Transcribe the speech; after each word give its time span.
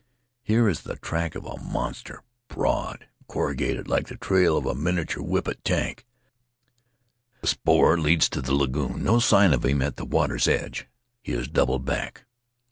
Here 0.41 0.67
is 0.67 0.81
the 0.81 0.95
track 0.95 1.35
of 1.35 1.45
a 1.45 1.59
monster, 1.59 2.23
broad 2.47 3.01
and 3.19 3.27
corrugated 3.27 3.87
like 3.87 4.07
the 4.07 4.17
trail 4.17 4.57
of 4.57 4.65
a 4.65 4.73
miniature 4.73 5.21
Whippet 5.23 5.63
Tank; 5.63 6.07
the 7.41 7.45
spoor 7.47 7.99
leads 7.99 8.27
to 8.29 8.41
the 8.41 8.55
lagoon— 8.55 9.03
no 9.03 9.19
signs 9.19 9.53
of 9.53 9.63
him 9.63 9.83
at 9.83 9.97
the 9.97 10.05
water's 10.05 10.47
edge— 10.47 10.87
he 11.21 11.33
has 11.33 11.47
doubled 11.47 11.85
back. 11.85 12.25